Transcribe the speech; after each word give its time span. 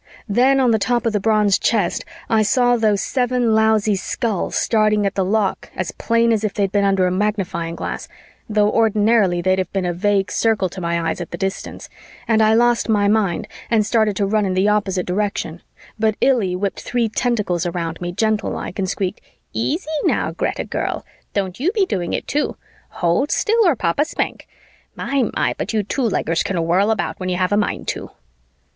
Then, 0.27 0.59
on 0.59 0.71
the 0.71 0.79
top 0.79 1.05
of 1.05 1.13
the 1.13 1.19
bronze 1.19 1.59
chest, 1.59 2.05
I 2.27 2.41
saw 2.41 2.75
those 2.75 3.01
seven 3.03 3.53
lousy 3.53 3.95
skulls 3.95 4.55
starting 4.55 5.05
at 5.05 5.13
the 5.13 5.23
lock 5.23 5.69
as 5.75 5.91
plain 5.91 6.31
as 6.33 6.43
if 6.43 6.55
they'd 6.55 6.71
been 6.71 6.83
under 6.83 7.05
a 7.05 7.11
magnifying 7.11 7.75
glass, 7.75 8.07
though 8.49 8.71
ordinarily 8.71 9.43
they'd 9.43 9.59
have 9.59 9.71
been 9.73 9.85
a 9.85 9.93
vague 9.93 10.31
circle 10.31 10.69
to 10.69 10.81
my 10.81 11.07
eyes 11.07 11.21
at 11.21 11.29
the 11.29 11.37
distance, 11.37 11.87
and 12.27 12.41
I 12.41 12.55
lost 12.55 12.89
my 12.89 13.07
mind 13.07 13.47
and 13.69 13.85
started 13.85 14.15
to 14.15 14.25
run 14.25 14.43
in 14.43 14.55
the 14.55 14.67
opposite 14.69 15.05
direction, 15.05 15.61
but 15.99 16.17
Illy 16.19 16.55
whipped 16.55 16.81
three 16.81 17.07
tentacles 17.07 17.67
around 17.67 18.01
me, 18.01 18.11
gentle 18.11 18.49
like, 18.49 18.79
and 18.79 18.89
squeaked, 18.89 19.21
"Easy 19.53 19.85
now, 20.05 20.31
Greta 20.31 20.63
girl, 20.63 21.05
don't 21.35 21.59
you 21.59 21.71
be 21.73 21.85
doing 21.85 22.13
it, 22.13 22.25
too. 22.27 22.57
Hold 22.89 23.29
still 23.29 23.67
or 23.67 23.75
Papa 23.75 24.03
spank. 24.03 24.47
My, 24.95 25.29
my, 25.35 25.53
but 25.59 25.73
you 25.73 25.83
two 25.83 26.09
leggers 26.09 26.43
can 26.43 26.59
whirl 26.63 26.89
about 26.89 27.19
when 27.19 27.29
you 27.29 27.37
have 27.37 27.51
a 27.51 27.55
mind 27.55 27.87
to." 27.89 28.09